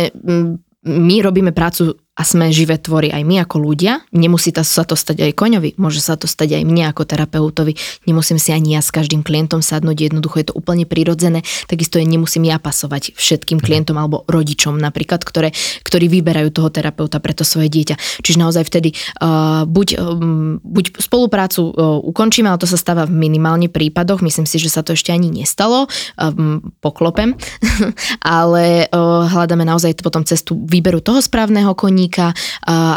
[0.87, 3.99] my robíme prácu a sme živé tvory aj my ako ľudia.
[4.15, 7.75] Nemusí sa to stať aj koňovi, môže sa to stať aj mne ako terapeutovi.
[8.07, 11.43] Nemusím si ani ja s každým klientom sadnúť, jednoducho je to úplne prirodzené.
[11.67, 13.65] Takisto je nemusím ja pasovať všetkým mhm.
[13.67, 15.51] klientom alebo rodičom napríklad, ktoré,
[15.83, 18.23] ktorí vyberajú toho terapeuta pre to svoje dieťa.
[18.23, 23.11] Čiže naozaj vtedy uh, buď, um, buď spoluprácu uh, ukončíme, ale to sa stáva v
[23.11, 24.23] minimálne prípadoch.
[24.23, 25.91] Myslím si, že sa to ešte ani nestalo.
[26.15, 27.35] Um, poklopem.
[28.23, 32.37] ale uh, hľadáme naozaj potom cestu výberu toho správneho koní odborníka,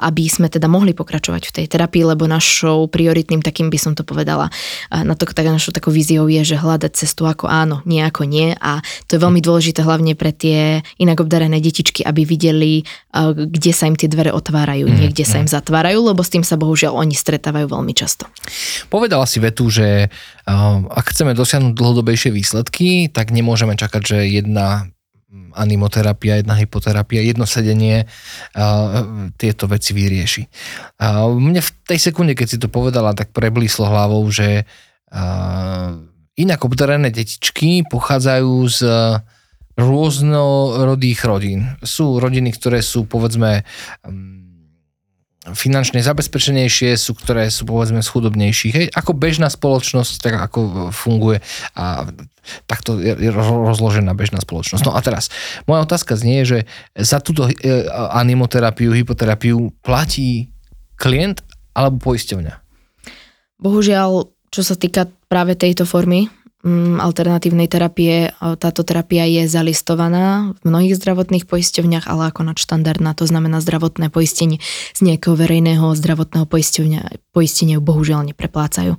[0.05, 4.05] aby sme teda mohli pokračovať v tej terapii, lebo našou prioritným takým by som to
[4.05, 4.53] povedala,
[4.93, 8.53] na to tak našou takou víziou je, že hľadať cestu ako áno, nie ako nie
[8.59, 12.85] a to je veľmi dôležité hlavne pre tie inak obdarené detičky, aby videli,
[13.35, 16.61] kde sa im tie dvere otvárajú, mm, niekde sa im zatvárajú, lebo s tým sa
[16.61, 18.29] bohužiaľ oni stretávajú veľmi často.
[18.93, 20.13] Povedala si vetu, že
[20.89, 24.89] ak chceme dosiahnuť dlhodobejšie výsledky, tak nemôžeme čakať, že jedna
[25.53, 28.09] animoterapia, jedna hypoterapia, jedno sedenie
[28.57, 30.43] uh, tieto veci vyrieši.
[30.97, 36.01] Uh, mne v tej sekunde, keď si to povedala, tak preblíslo hlavou, že uh,
[36.33, 38.81] inak obdarené detičky pochádzajú z
[39.79, 41.61] rôznorodých rodín.
[41.85, 43.69] Sú rodiny, ktoré sú povedzme
[44.09, 44.48] um,
[45.55, 48.75] finančne zabezpečenejšie, sú, ktoré sú povedzme z chudobnejších.
[48.75, 51.41] Hej, ako bežná spoločnosť, tak ako funguje
[51.77, 52.09] a
[52.65, 54.83] takto je rozložená bežná spoločnosť.
[54.89, 55.29] No a teraz,
[55.69, 56.65] moja otázka znie, že
[56.97, 57.53] za túto e,
[58.13, 60.49] animoterapiu, hypoterapiu platí
[60.97, 61.45] klient
[61.77, 62.55] alebo poisťovňa?
[63.61, 66.33] Bohužiaľ, čo sa týka práve tejto formy,
[66.99, 68.35] alternatívnej terapie.
[68.39, 74.59] Táto terapia je zalistovaná v mnohých zdravotných poisťovniach, ale ako nadštandardná, to znamená zdravotné poistenie
[74.93, 78.99] z nejakého verejného zdravotného poisťovňa, poistenia bohužiaľ nepreplácajú.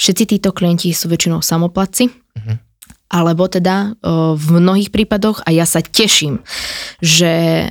[0.00, 2.56] Všetci títo klienti sú väčšinou samoplatci, uh-huh.
[3.12, 4.00] alebo teda
[4.34, 6.40] v mnohých prípadoch, a ja sa teším,
[7.04, 7.68] že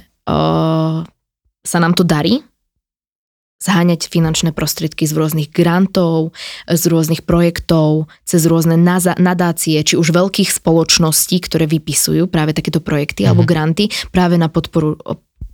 [1.63, 2.45] sa nám to darí,
[3.63, 6.35] zháňať finančné prostriedky z rôznych grantov,
[6.67, 13.23] z rôznych projektov, cez rôzne nadácie, či už veľkých spoločností, ktoré vypisujú práve takéto projekty
[13.23, 13.31] mm-hmm.
[13.31, 13.49] alebo mhm.
[13.49, 14.99] granty práve na podporu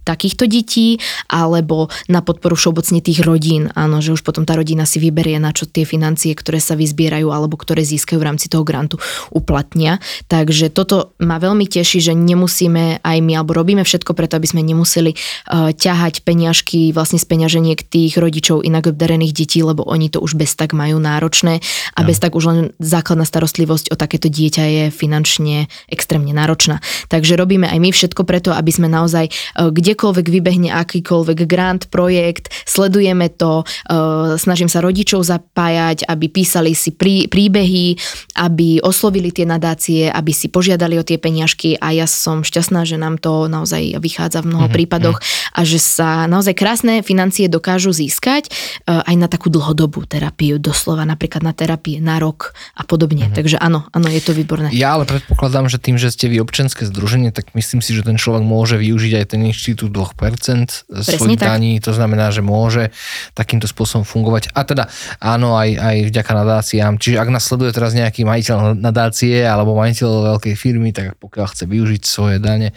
[0.10, 0.98] takýchto detí,
[1.30, 3.70] alebo na podporu všeobecne tých rodín.
[3.78, 7.30] Áno, že už potom tá rodina si vyberie, na čo tie financie, ktoré sa vyzbierajú
[7.30, 8.98] alebo ktoré získajú v rámci toho grantu,
[9.30, 10.02] uplatnia.
[10.26, 14.66] Takže toto ma veľmi teší, že nemusíme aj my, alebo robíme všetko preto, aby sme
[14.66, 20.24] nemuseli uh, ťahať peňažky vlastne z peňaženiek tých rodičov inak obdarených detí, lebo oni to
[20.24, 21.62] už bez tak majú náročné
[21.94, 22.08] a no.
[22.08, 26.80] bez tak už len základná starostlivosť o takéto dieťa je finančne extrémne náročná.
[27.12, 31.92] Takže robíme aj my všetko preto, aby sme naozaj uh, kde kdekoľvek vybehne akýkoľvek grant,
[31.92, 38.00] projekt, sledujeme to, uh, snažím sa rodičov zapájať, aby písali si prí, príbehy,
[38.40, 42.96] aby oslovili tie nadácie, aby si požiadali o tie peňažky a ja som šťastná, že
[42.96, 44.78] nám to naozaj vychádza v mnoho mm-hmm.
[44.80, 45.20] prípadoch
[45.52, 48.48] a že sa naozaj krásne financie dokážu získať
[48.88, 53.28] uh, aj na takú dlhodobú terapiu, doslova napríklad na terapie na rok a podobne.
[53.28, 53.36] Mm-hmm.
[53.36, 54.72] Takže áno, áno, je to výborné.
[54.72, 58.16] Ja ale predpokladám, že tým, že ste vy občanské združenie, tak myslím si, že ten
[58.16, 62.94] človek môže využiť aj ten inštitút 2% svojich daní, to znamená, že môže
[63.36, 64.54] takýmto spôsobom fungovať.
[64.56, 64.88] A teda
[65.20, 66.94] áno, aj, aj vďaka nadáciám.
[67.02, 72.02] Čiže ak nasleduje teraz nejaký majiteľ nadácie alebo majiteľ veľkej firmy, tak pokiaľ chce využiť
[72.06, 72.72] svoje dane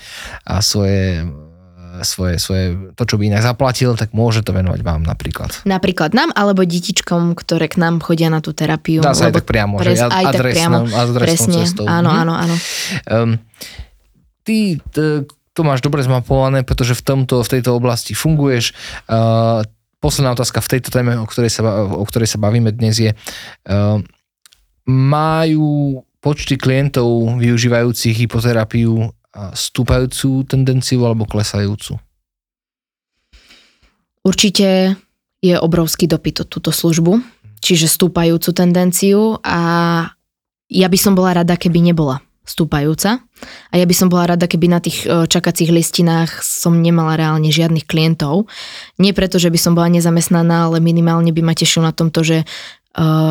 [0.48, 1.24] a svoje
[2.00, 5.52] svoje, svoje, to, čo by inak zaplatil, tak môže to venovať vám napríklad.
[5.68, 9.04] Napríklad nám, alebo detičkom, ktoré k nám chodia na tú terapiu.
[9.04, 11.84] Dá sa aj tak priamo, pres, že aj adresnou, tak priamo, adresnou presne, cestou.
[11.84, 12.18] Áno, mhm.
[12.24, 12.56] áno, áno.
[13.04, 13.30] Um,
[14.48, 18.72] ty, t- to máš dobre zmapované, pretože v, tomto, v tejto oblasti funguješ.
[19.04, 19.64] Uh,
[20.00, 21.62] posledná otázka v tejto téme, o ktorej sa,
[21.92, 24.00] o ktorej sa bavíme dnes je, uh,
[24.88, 29.10] majú počty klientov využívajúcich hypoterapiu
[29.56, 31.96] stúpajúcu tendenciu alebo klesajúcu?
[34.22, 34.94] Určite
[35.42, 37.18] je obrovský dopyt o túto službu,
[37.58, 39.60] čiže stúpajúcu tendenciu a
[40.70, 43.22] ja by som bola rada, keby nebola stúpajúca.
[43.70, 47.50] A ja by som bola rada, keby na tých e, čakacích listinách som nemala reálne
[47.50, 48.50] žiadnych klientov.
[48.98, 52.42] Nie preto, že by som bola nezamestnaná, ale minimálne by ma tešilo na tomto, že
[52.42, 52.46] e,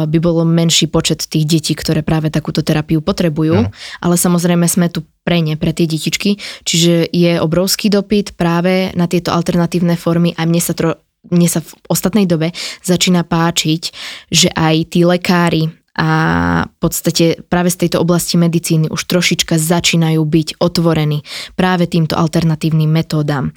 [0.08, 3.68] by bolo menší počet tých detí, ktoré práve takúto terapiu potrebujú.
[3.68, 3.72] No.
[4.00, 6.40] Ale samozrejme sme tu pre ne, pre tie detičky.
[6.64, 10.96] Čiže je obrovský dopyt práve na tieto alternatívne formy a mne sa tro,
[11.28, 13.82] mne sa v ostatnej dobe začína páčiť,
[14.32, 16.10] že aj tí lekári, a
[16.72, 21.28] v podstate práve z tejto oblasti medicíny už trošička začínajú byť otvorení
[21.60, 23.52] práve týmto alternatívnym metódam.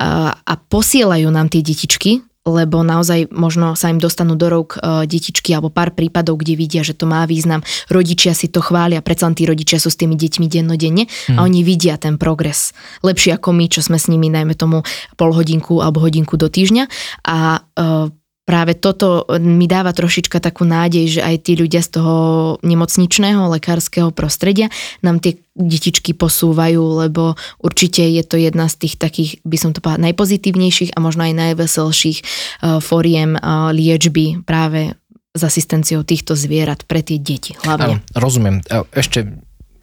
[0.00, 5.04] A, a posielajú nám tie detičky, lebo naozaj možno sa im dostanú do rúk e,
[5.10, 7.66] detičky alebo pár prípadov, kde vidia, že to má význam.
[7.90, 11.36] Rodičia si to chvália, predsa tí rodičia sú s tými deťmi dennodenne hmm.
[11.36, 12.70] a oni vidia ten progres.
[13.02, 14.86] Lepšie ako my, čo sme s nimi, najmä tomu
[15.18, 16.86] pol hodinku alebo hodinku do týždňa
[17.26, 18.14] a e,
[18.46, 22.16] práve toto mi dáva trošička takú nádej, že aj tí ľudia z toho
[22.62, 24.70] nemocničného, lekárskeho prostredia
[25.02, 29.82] nám tie detičky posúvajú, lebo určite je to jedna z tých takých, by som to
[29.82, 34.94] povedala, najpozitívnejších a možno aj najveselších uh, foriem uh, liečby práve
[35.36, 38.00] s asistenciou týchto zvierat pre tie deti hlavne.
[38.00, 38.64] Áno, rozumiem.
[38.96, 39.36] Ešte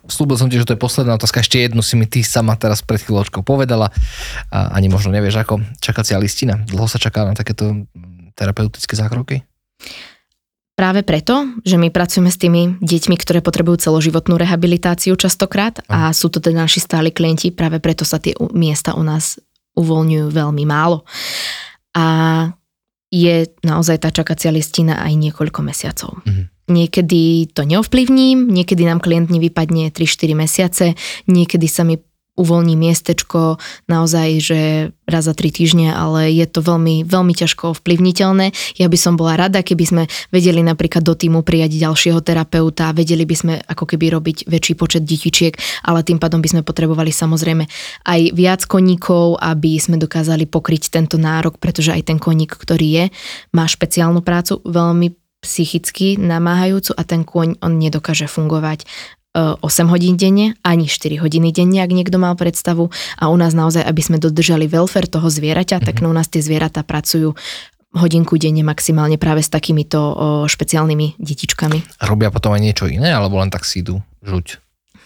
[0.10, 1.45] slúbil som ti, že to je posledná otázka.
[1.45, 3.93] Ešte jednu si mi ty sama teraz pred chvíľočkou povedala.
[4.49, 5.62] A ani možno nevieš ako.
[5.78, 6.58] Čakacia listina.
[6.58, 7.86] Dlho sa čaká na takéto
[8.34, 9.46] terapeutické zákroky?
[10.74, 16.34] Práve preto, že my pracujeme s tými deťmi, ktoré potrebujú celoživotnú rehabilitáciu častokrát a sú
[16.34, 19.38] to teda naši stáli klienti, práve preto sa tie miesta u nás
[19.78, 21.06] uvoľňujú veľmi málo.
[21.93, 22.06] A
[23.13, 26.26] je naozaj tá čakacia listina aj niekoľko mesiacov.
[26.26, 26.46] Mm-hmm.
[26.74, 30.86] Niekedy to neovplyvním, niekedy nám klient nevypadne 3-4 mesiace,
[31.30, 32.02] niekedy sa mi
[32.34, 34.60] uvoľní miestečko naozaj, že
[35.06, 38.50] raz za tri týždne, ale je to veľmi, veľmi ťažko ovplyvniteľné.
[38.82, 43.22] Ja by som bola rada, keby sme vedeli napríklad do týmu prijať ďalšieho terapeuta, vedeli
[43.28, 45.54] by sme ako keby robiť väčší počet detičiek,
[45.86, 47.69] ale tým pádom by sme potrebovali samozrejme
[48.10, 53.06] aj viac koníkov, aby sme dokázali pokryť tento nárok, pretože aj ten koník, ktorý je,
[53.54, 58.88] má špeciálnu prácu, veľmi psychicky namáhajúcu a ten kôň on nedokáže fungovať
[59.34, 62.93] 8 hodín denne, ani 4 hodiny denne, ak niekto mal predstavu.
[63.17, 65.89] A u nás naozaj, aby sme dodržali welfare toho zvieraťa, mm-hmm.
[65.89, 66.10] tak mhm.
[66.10, 67.34] u nás tie zvieratá pracujú
[67.93, 70.13] hodinku denne maximálne práve s takýmito o,
[70.50, 72.02] špeciálnymi detičkami.
[72.02, 74.58] A robia potom aj niečo iné, alebo len tak si idú žuť?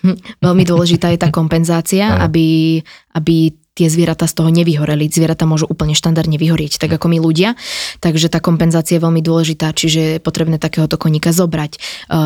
[0.08, 2.80] Hm, veľmi dôležitá je tá kompenzácia, aby,
[3.12, 5.06] aby tie zvieratá z toho nevyhoreli.
[5.06, 7.54] Zvieratá môžu úplne štandardne vyhorieť, tak ako my ľudia.
[8.02, 11.80] Takže tá kompenzácia je veľmi dôležitá, čiže je potrebné takéhoto koníka zobrať, e,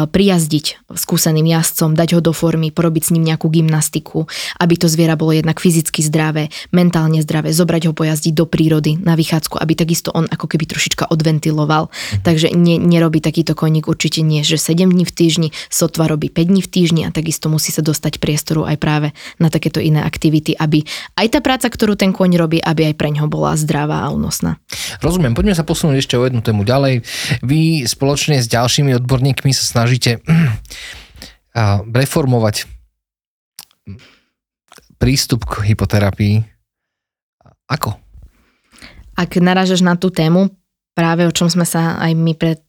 [0.07, 4.31] prijazdiť skúseným jazdcom, dať ho do formy, porobiť s ním nejakú gymnastiku,
[4.63, 9.19] aby to zviera bolo jednak fyzicky zdravé, mentálne zdravé, zobrať ho pojazdiť do prírody na
[9.19, 11.91] vychádzku, aby takisto on ako keby trošička odventiloval.
[11.91, 12.23] Mhm.
[12.23, 16.47] Takže ne, nerobí takýto koník určite nie, že 7 dní v týždni, sotva robí 5
[16.47, 19.07] dní v týždni a takisto musí sa dostať priestoru aj práve
[19.41, 20.85] na takéto iné aktivity, aby
[21.17, 24.61] aj tá práca, ktorú ten koň robí, aby aj pre ňoho bola zdravá a únosná.
[25.01, 27.03] Rozumiem, poďme sa posunúť ešte o jednu tému ďalej.
[27.43, 30.21] Vy spoločne s ďalšími odborníkmi sa snažíte
[32.01, 32.69] reformovať
[35.01, 36.45] prístup k hypoterapii.
[37.65, 37.97] Ako?
[39.17, 40.53] Ak narážaš na tú tému,
[40.93, 42.61] práve o čom sme sa aj my pred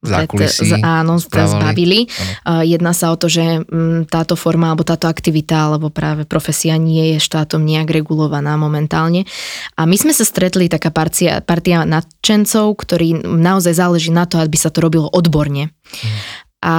[0.00, 2.08] zákulisí áno, zbavili.
[2.44, 2.64] Áno.
[2.64, 7.16] Jedná sa o to, že mm, táto forma alebo táto aktivita alebo práve profesia nie
[7.16, 9.28] je štátom nejak regulovaná momentálne.
[9.76, 14.56] A my sme sa stretli taká partia, partia nadčencov, ktorí naozaj záleží na to, aby
[14.56, 15.68] sa to robilo odborne.
[15.68, 16.18] Hmm.
[16.60, 16.74] A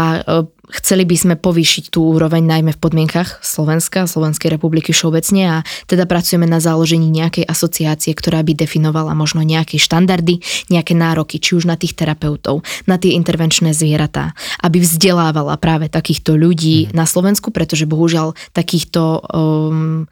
[0.72, 5.58] chceli by sme povýšiť tú úroveň najmä v podmienkach Slovenska, Slovenskej republiky všeobecne a
[5.88, 10.40] teda pracujeme na založení nejakej asociácie, ktorá by definovala možno nejaké štandardy,
[10.72, 16.40] nejaké nároky, či už na tých terapeutov, na tie intervenčné zvieratá, aby vzdelávala práve takýchto
[16.40, 16.98] ľudí mm.
[16.98, 20.08] na Slovensku, pretože bohužiaľ takýchto um,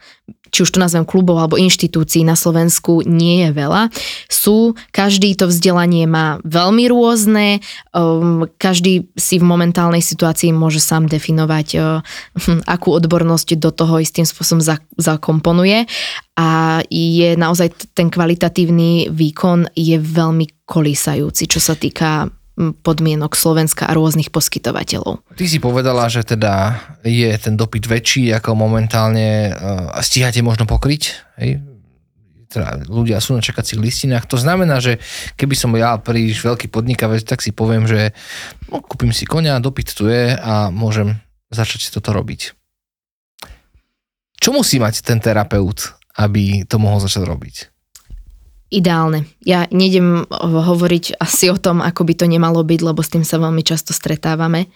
[0.50, 3.88] či už to nazvem klubov alebo inštitúcií na Slovensku nie je veľa.
[4.26, 7.62] Sú, každý to vzdelanie má veľmi rôzne,
[7.94, 12.00] um, každý si v momentálnej situácii môže sám definovať, uh,
[12.74, 15.86] akú odbornosť do toho istým spôsobom za, zakomponuje
[16.36, 23.96] a je naozaj ten kvalitatívny výkon je veľmi kolísajúci, čo sa týka podmienok Slovenska a
[23.96, 25.24] rôznych poskytovateľov.
[25.32, 31.02] Ty si povedala, že teda je ten dopyt väčší, ako momentálne uh, stíhate možno pokryť,
[31.40, 31.69] hej?
[32.50, 34.26] Teda ľudia sú na čakacích listinách.
[34.26, 34.98] To znamená, že
[35.38, 38.10] keby som ja príliš veľký podnikavec, tak si poviem, že
[38.66, 41.22] no, kúpim si konia, dopyt tu je a môžem
[41.54, 42.58] začať si toto robiť.
[44.42, 47.56] Čo musí mať ten terapeut, aby to mohol začať robiť?
[48.70, 49.26] ideálne.
[49.42, 53.42] Ja nejdem hovoriť asi o tom, ako by to nemalo byť, lebo s tým sa
[53.42, 54.70] veľmi často stretávame.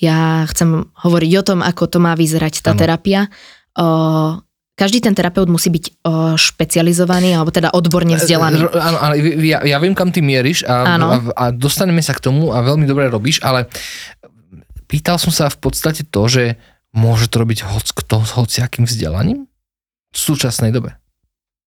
[0.00, 2.80] Ja chcem hovoriť o tom, ako to má vyzerať tá ano.
[2.80, 3.28] terapia.
[3.76, 4.40] O,
[4.76, 8.68] každý ten terapeut musí byť o, špecializovaný alebo teda odborne vzdelaný.
[8.76, 12.52] Áno, ale ja, ja viem, kam ty mieríš a, a, a dostaneme sa k tomu
[12.52, 13.72] a veľmi dobre robíš, ale
[14.84, 16.60] pýtal som sa v podstate to, že
[16.92, 19.48] môže to robiť hoc kto s hociakým vzdelaním
[20.12, 20.96] v súčasnej dobe.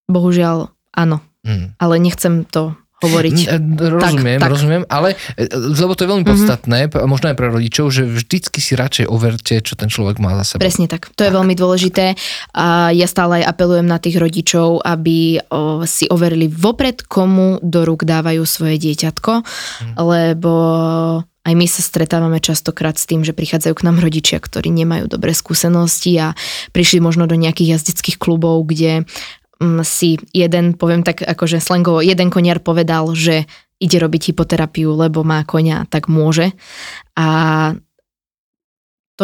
[0.06, 1.22] Bohužiaľ, áno.
[1.42, 1.74] Hmm.
[1.82, 3.38] Ale nechcem to hovoriť.
[3.48, 4.52] E, rozumiem, tak, tak.
[4.52, 6.32] rozumiem, ale e, lebo to je veľmi mhm.
[6.32, 7.08] podstatné, mm-hmm.
[7.08, 10.64] možno aj pre rodičov, že vždycky si radšej overte, čo ten človek má za sebou.
[10.64, 11.32] Presne tak, to tak.
[11.32, 12.20] je veľmi dôležité
[12.54, 17.88] a ja stále aj apelujem na tých rodičov, aby o, si overili vopred, komu do
[17.88, 19.94] rúk dávajú svoje dieťatko, mm.
[20.00, 20.54] lebo
[21.50, 25.34] aj my sa stretávame častokrát s tým, že prichádzajú k nám rodičia, ktorí nemajú dobré
[25.34, 26.38] skúsenosti a
[26.76, 29.08] prišli možno do nejakých jazdeckých klubov, kde
[29.84, 33.44] si jeden, poviem tak akože slangovo, jeden koniar povedal, že
[33.80, 36.52] ide robiť hypoterapiu, lebo má konia, tak môže.
[37.16, 37.28] A
[39.16, 39.24] to,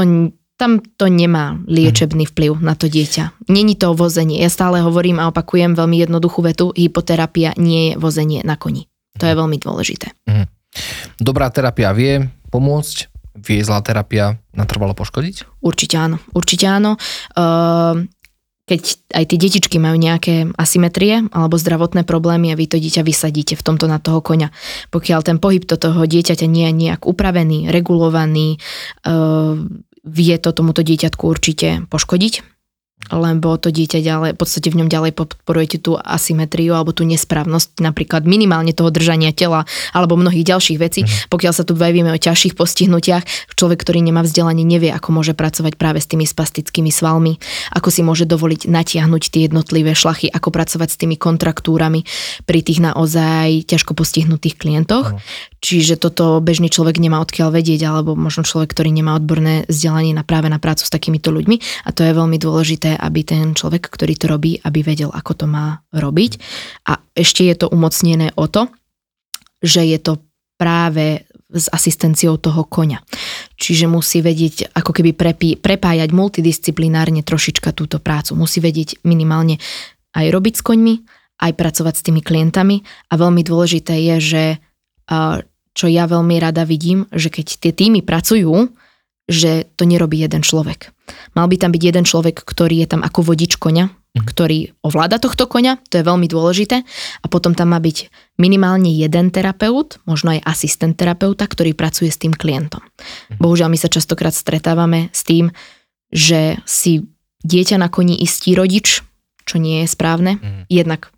[0.56, 3.48] tam to nemá liečebný vplyv na to dieťa.
[3.52, 4.40] Není to vozenie.
[4.40, 8.88] Ja stále hovorím a opakujem veľmi jednoduchú vetu, hypoterapia nie je vozenie na koni.
[9.20, 10.12] To je veľmi dôležité.
[10.28, 10.46] Mhm.
[11.24, 13.08] Dobrá terapia vie pomôcť,
[13.40, 15.64] vie zlá terapia natrvalo poškodiť?
[15.64, 17.00] Určite áno, určite áno.
[17.36, 18.08] Uh,
[18.66, 18.82] keď
[19.14, 23.66] aj tie detičky majú nejaké asymetrie alebo zdravotné problémy a vy to dieťa vysadíte v
[23.66, 24.50] tomto na toho koňa.
[24.90, 28.58] Pokiaľ ten pohyb do toho dieťaťa nie je nejak upravený, regulovaný,
[29.06, 29.54] uh,
[30.06, 32.55] vie to tomuto dieťatku určite poškodiť
[33.14, 37.82] lebo to dieťa ďalej, v podstate v ňom ďalej podporujete tú asymetriu alebo tú nesprávnosť
[37.82, 41.06] napríklad minimálne toho držania tela alebo mnohých ďalších vecí.
[41.06, 41.10] Mm.
[41.30, 45.78] Pokiaľ sa tu bavíme o ťažších postihnutiach, človek, ktorý nemá vzdelanie, nevie, ako môže pracovať
[45.78, 47.38] práve s tými spastickými svalmi,
[47.74, 52.04] ako si môže dovoliť natiahnuť tie jednotlivé šlachy, ako pracovať s tými kontraktúrami
[52.50, 55.14] pri tých naozaj ťažko postihnutých klientoch.
[55.14, 55.55] Mm.
[55.66, 60.22] Čiže toto bežný človek nemá odkiaľ vedieť, alebo možno človek, ktorý nemá odborné vzdelanie na
[60.22, 61.58] práve na prácu s takýmito ľuďmi.
[61.58, 65.46] A to je veľmi dôležité, aby ten človek, ktorý to robí, aby vedel, ako to
[65.50, 66.38] má robiť.
[66.86, 68.70] A ešte je to umocnené o to,
[69.66, 70.22] že je to
[70.62, 73.02] práve s asistenciou toho koňa.
[73.58, 78.38] Čiže musí vedieť, ako keby prepí, prepájať multidisciplinárne trošička túto prácu.
[78.38, 79.58] Musí vedieť minimálne
[80.14, 80.96] aj robiť s koňmi,
[81.42, 82.86] aj pracovať s tými klientami.
[83.10, 84.44] A veľmi dôležité je, že
[85.76, 88.72] čo ja veľmi rada vidím, že keď tie týmy pracujú,
[89.28, 90.96] že to nerobí jeden človek.
[91.36, 94.22] Mal by tam byť jeden človek, ktorý je tam ako vodič koňa, mm.
[94.22, 96.86] ktorý ovláda tohto koňa, to je veľmi dôležité.
[97.22, 102.22] A potom tam má byť minimálne jeden terapeut, možno aj asistent terapeuta, ktorý pracuje s
[102.22, 102.86] tým klientom.
[103.34, 103.42] Mm.
[103.42, 105.50] Bohužiaľ my sa častokrát stretávame s tým,
[106.14, 107.10] že si
[107.46, 109.02] dieťa na koni istí rodič,
[109.46, 110.38] čo nie je správne.
[110.38, 110.64] Mm.
[110.70, 111.10] Jednak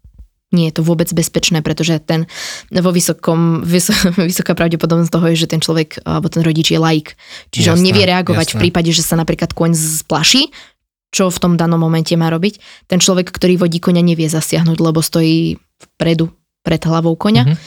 [0.55, 2.23] nie je to vôbec bezpečné, pretože ten
[2.71, 3.91] vo vysokom, vys,
[4.31, 7.19] vysoká pravdepodobnosť toho je, že ten človek alebo ten rodič je laik.
[7.51, 8.55] Čiže jasné, on nevie reagovať jasné.
[8.55, 10.47] v prípade, že sa napríklad koň splaší,
[11.11, 12.59] čo v tom danom momente má robiť.
[12.87, 16.31] Ten človek, ktorý vodí koňa, nevie zasiahnuť, lebo stojí vpredu,
[16.63, 17.47] pred hlavou koňa.
[17.47, 17.57] Mm-hmm.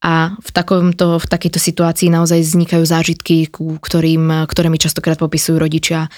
[0.00, 5.60] A v, takomto, v takejto situácii naozaj vznikajú zážitky, ku ktorým, ktoré mi častokrát popisujú
[5.60, 6.08] rodičia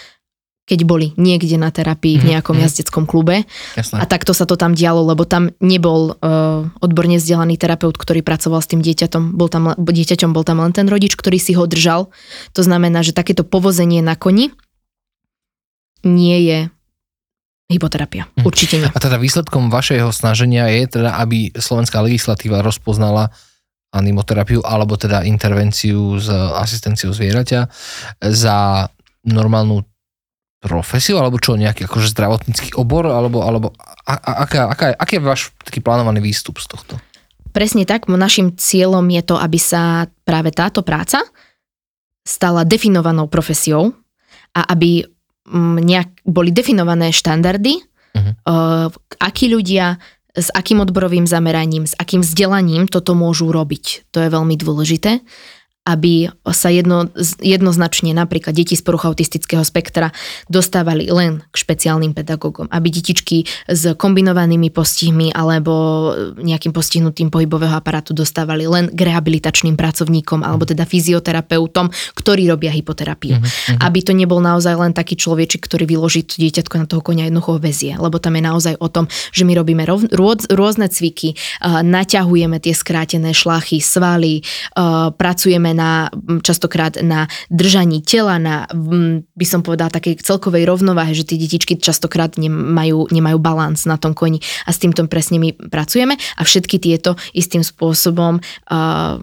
[0.63, 2.71] keď boli niekde na terapii v mhm, nejakom mm-hmm.
[2.71, 3.43] jazdeckom klube.
[3.75, 3.99] Jasné.
[3.99, 8.63] A takto sa to tam dialo, lebo tam nebol uh, odborne vzdelaný terapeut, ktorý pracoval
[8.63, 9.35] s tým dieťatom.
[9.35, 12.15] Bol tam, dieťaťom bol tam len ten rodič, ktorý si ho držal.
[12.55, 14.55] To znamená, že takéto povozenie na koni
[16.07, 16.59] nie je
[17.73, 18.31] hypoterapia.
[18.39, 18.45] Mm.
[18.47, 18.91] Určite nie.
[18.91, 23.35] A teda výsledkom vašeho snaženia je teda, aby slovenská legislatíva rozpoznala
[23.93, 27.69] animoterapiu alebo teda intervenciu s asistenciou zvieraťa
[28.33, 28.89] za
[29.29, 29.85] normálnu
[30.63, 33.75] profesiu, alebo čo, nejaký akože zdravotnícky obor, alebo, alebo
[34.07, 36.95] a, a, aká, aká, aký je váš taký plánovaný výstup z tohto?
[37.51, 41.21] Presne tak, našim cieľom je to, aby sa práve táto práca
[42.23, 43.93] stala definovanou profesiou
[44.55, 45.03] a aby
[45.51, 47.83] mm, nejak boli definované štandardy,
[48.15, 48.89] uh-huh.
[49.19, 49.99] akí ľudia
[50.33, 54.09] s akým odborovým zameraním, s akým vzdelaním toto môžu robiť.
[54.17, 55.21] To je veľmi dôležité
[55.83, 57.11] aby sa jedno,
[57.43, 60.15] jednoznačne napríklad deti z porucha autistického spektra
[60.47, 65.75] dostávali len k špeciálnym pedagógom, aby detičky s kombinovanými postihmi alebo
[66.39, 73.43] nejakým postihnutým pohybového aparátu dostávali len k rehabilitačným pracovníkom alebo teda fyzioterapeutom, ktorí robia hypoterapiu.
[73.43, 77.27] Uh-huh, Aby to nebol naozaj len taký človečik, ktorý vyloží to dieťatko na toho konia
[77.27, 81.35] jednoducho vezie, lebo tam je naozaj o tom, že my robíme rov, rôz, rôzne cviky,
[81.35, 84.47] uh, naťahujeme tie skrátené šlachy, svaly,
[84.79, 86.09] uh, pracujeme na,
[86.41, 88.69] častokrát na držaní tela, na,
[89.37, 94.17] by som povedala, takej celkovej rovnováhe, že tie detičky častokrát nemajú, nemajú balans na tom
[94.17, 99.17] koni a s týmto presne my pracujeme a všetky tieto istým spôsobom uh,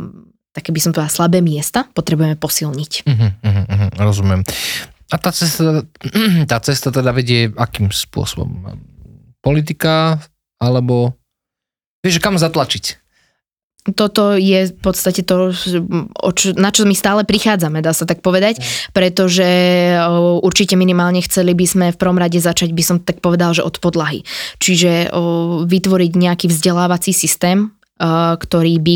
[0.54, 2.92] také by som povedala slabé miesta potrebujeme posilniť.
[3.06, 4.42] Uh-huh, uh-huh, rozumiem.
[5.10, 5.86] A tá cesta,
[6.52, 8.78] tá cesta teda vedie akým spôsobom?
[9.40, 10.20] Politika
[10.60, 11.16] alebo
[12.04, 13.09] vieš, kam zatlačiť?
[13.96, 15.54] Toto je v podstate to,
[16.58, 19.46] na čo my stále prichádzame, dá sa tak povedať, pretože
[20.44, 23.78] určite minimálne chceli by sme v prvom rade začať, by som tak povedal, že od
[23.80, 24.26] podlahy.
[24.60, 25.14] Čiže
[25.66, 27.72] vytvoriť nejaký vzdelávací systém,
[28.40, 28.96] ktorý by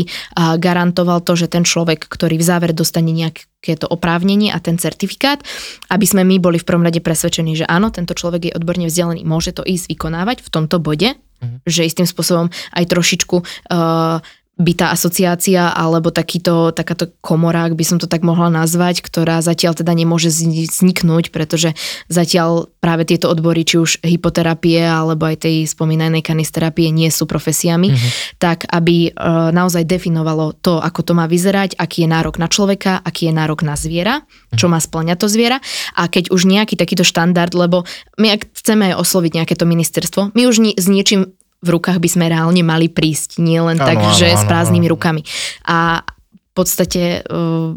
[0.56, 5.44] garantoval to, že ten človek, ktorý v záver dostane nejaké to oprávnenie a ten certifikát,
[5.92, 9.28] aby sme my boli v prvom rade presvedčení, že áno, tento človek je odborne vzdelaný,
[9.28, 11.68] môže to ísť vykonávať v tomto bode, mm-hmm.
[11.68, 14.24] že istým spôsobom aj trošičku uh,
[14.54, 19.42] by tá asociácia alebo takýto, takáto komora, ak by som to tak mohla nazvať, ktorá
[19.42, 21.74] zatiaľ teda nemôže vzniknúť, pretože
[22.06, 27.90] zatiaľ práve tieto odbory, či už hypoterapie alebo aj tej spomínanej kanisterapie nie sú profesiami,
[27.90, 28.10] mm-hmm.
[28.38, 29.20] tak aby e,
[29.50, 33.66] naozaj definovalo to, ako to má vyzerať, aký je nárok na človeka, aký je nárok
[33.66, 34.54] na zviera, mm-hmm.
[34.54, 35.58] čo má splňať to zviera
[35.98, 37.82] a keď už nejaký takýto štandard, lebo
[38.22, 41.34] my ak chceme osloviť nejaké to ministerstvo, my už ni- s niečím
[41.64, 44.44] v rukách by sme reálne mali prísť, nie len ano, tak, ano, že ano, s
[44.44, 44.94] prázdnymi ano.
[44.94, 45.22] rukami.
[45.64, 47.72] A v podstate uh,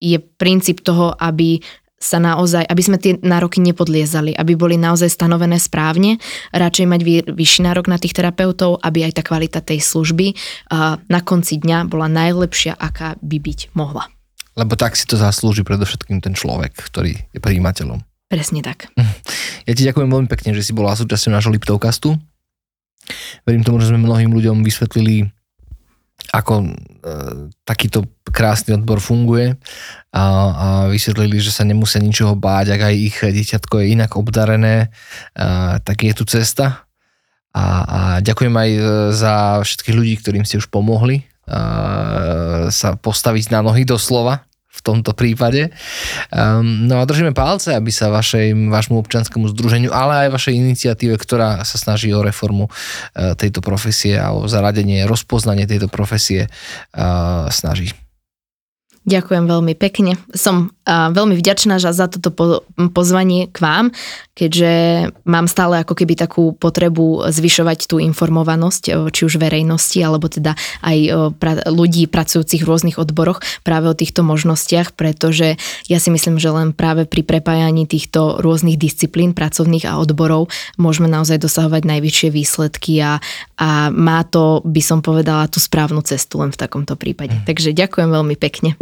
[0.00, 1.60] je princíp toho, aby
[1.98, 6.22] sa naozaj, aby sme tie nároky nepodliezali, aby boli naozaj stanovené správne,
[6.54, 10.96] radšej mať vy, vyšší nárok na tých terapeutov, aby aj tá kvalita tej služby uh,
[11.10, 14.06] na konci dňa bola najlepšia, aká by byť mohla.
[14.54, 17.98] Lebo tak si to zaslúži predovšetkým ten človek, ktorý je prijímateľom.
[18.30, 18.88] Presne tak.
[19.68, 22.16] Ja ti ďakujem veľmi pekne, že si bola súčasťou nášho Liptovkastu.
[23.44, 25.28] Verím tomu, že sme mnohým ľuďom vysvetlili,
[26.34, 26.68] ako e,
[27.64, 29.56] takýto krásny odbor funguje
[30.12, 34.92] a, a vysvetlili, že sa nemusia ničoho báť, ak aj ich dieťatko je inak obdarené,
[35.36, 36.84] a, tak je tu cesta.
[37.56, 38.80] A, a ďakujem aj e,
[39.16, 39.34] za
[39.64, 44.47] všetkých ľudí, ktorým ste už pomohli a, sa postaviť na nohy doslova
[44.78, 45.74] v tomto prípade.
[46.30, 51.18] Um, no a držíme palce, aby sa vašej, vašmu občanskému združeniu, ale aj vašej iniciatíve,
[51.18, 57.50] ktorá sa snaží o reformu uh, tejto profesie a o zaradenie, rozpoznanie tejto profesie uh,
[57.50, 57.90] snaží.
[59.08, 60.20] Ďakujem veľmi pekne.
[60.36, 62.46] Som veľmi vďačná za toto po,
[62.96, 63.86] pozvanie k vám,
[64.32, 64.72] keďže
[65.28, 70.98] mám stále ako keby takú potrebu zvyšovať tú informovanosť, či už verejnosti, alebo teda aj
[71.36, 75.60] pra, ľudí pracujúcich v rôznych odboroch práve o týchto možnostiach, pretože
[75.90, 80.48] ja si myslím, že len práve pri prepájaní týchto rôznych disciplín pracovných a odborov
[80.80, 83.18] môžeme naozaj dosahovať najvyššie výsledky a,
[83.58, 87.34] a má to, by som povedala, tú správnu cestu len v takomto prípade.
[87.34, 87.44] Mm.
[87.44, 88.78] Takže ďakujem veľmi pekne.